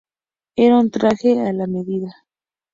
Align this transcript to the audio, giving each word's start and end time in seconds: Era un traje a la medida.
Era 0.55 0.79
un 0.79 0.89
traje 0.89 1.39
a 1.41 1.53
la 1.53 1.67
medida. 1.67 2.25